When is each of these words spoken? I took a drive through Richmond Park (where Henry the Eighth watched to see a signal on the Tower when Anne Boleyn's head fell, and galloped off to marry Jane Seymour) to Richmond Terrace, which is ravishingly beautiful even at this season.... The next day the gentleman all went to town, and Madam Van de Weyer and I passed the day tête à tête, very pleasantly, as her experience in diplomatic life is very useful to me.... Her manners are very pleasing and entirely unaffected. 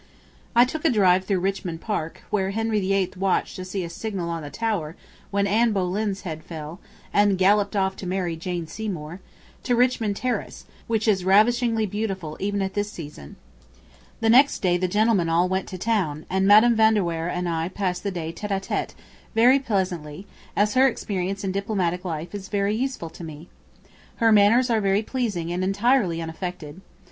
I 0.55 0.65
took 0.65 0.83
a 0.83 0.89
drive 0.89 1.25
through 1.25 1.41
Richmond 1.41 1.79
Park 1.79 2.23
(where 2.31 2.49
Henry 2.49 2.79
the 2.79 2.91
Eighth 2.93 3.17
watched 3.17 3.55
to 3.57 3.63
see 3.63 3.83
a 3.83 3.89
signal 3.91 4.31
on 4.31 4.41
the 4.41 4.49
Tower 4.49 4.95
when 5.29 5.45
Anne 5.45 5.73
Boleyn's 5.73 6.21
head 6.21 6.43
fell, 6.43 6.79
and 7.13 7.37
galloped 7.37 7.75
off 7.75 7.95
to 7.97 8.07
marry 8.07 8.35
Jane 8.35 8.65
Seymour) 8.65 9.19
to 9.61 9.75
Richmond 9.75 10.15
Terrace, 10.15 10.65
which 10.87 11.07
is 11.07 11.23
ravishingly 11.23 11.85
beautiful 11.85 12.35
even 12.39 12.63
at 12.63 12.73
this 12.73 12.91
season.... 12.91 13.35
The 14.21 14.31
next 14.31 14.63
day 14.63 14.75
the 14.75 14.87
gentleman 14.87 15.29
all 15.29 15.47
went 15.47 15.67
to 15.67 15.77
town, 15.77 16.25
and 16.31 16.47
Madam 16.47 16.75
Van 16.75 16.95
de 16.95 17.03
Weyer 17.03 17.27
and 17.27 17.47
I 17.47 17.69
passed 17.69 18.01
the 18.01 18.09
day 18.09 18.33
tête 18.33 18.49
à 18.49 18.59
tête, 18.59 18.95
very 19.35 19.59
pleasantly, 19.59 20.25
as 20.55 20.73
her 20.73 20.87
experience 20.87 21.43
in 21.43 21.51
diplomatic 21.51 22.03
life 22.03 22.33
is 22.33 22.49
very 22.49 22.75
useful 22.75 23.11
to 23.11 23.23
me.... 23.23 23.49
Her 24.15 24.31
manners 24.31 24.71
are 24.71 24.81
very 24.81 25.03
pleasing 25.03 25.51
and 25.53 25.63
entirely 25.63 26.19
unaffected. 26.23 26.81